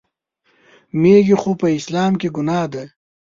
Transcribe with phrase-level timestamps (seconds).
[1.01, 2.83] میږي خو په اسلام کې ګناه ده.